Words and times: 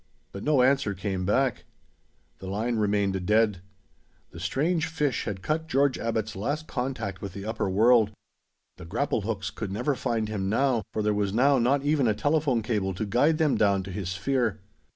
But 0.31 0.43
no 0.43 0.63
answer 0.63 0.95
came 0.95 1.27
back. 1.27 1.63
The 2.39 2.47
line 2.47 2.77
remained 2.77 3.23
dead. 3.27 3.61
The 4.31 4.39
strange 4.39 4.87
fish 4.87 5.25
had 5.25 5.43
cut 5.43 5.67
George 5.67 5.99
Abbot's 5.99 6.35
last 6.35 6.65
contact 6.67 7.21
with 7.21 7.33
the 7.33 7.45
upper 7.45 7.69
world. 7.69 8.09
The 8.77 8.85
grapple 8.85 9.21
hooks 9.21 9.51
could 9.51 9.71
never 9.71 9.93
find 9.93 10.27
him 10.27 10.49
now, 10.49 10.81
for 10.91 11.03
there 11.03 11.13
was 11.13 11.33
now 11.35 11.59
not 11.59 11.83
even 11.83 12.07
a 12.07 12.15
telephone 12.15 12.63
cable 12.63 12.95
to 12.95 13.05
guide 13.05 13.37
them 13.37 13.55
down 13.57 13.83
to 13.83 13.91
his 13.91 14.09
sphere. 14.09 14.59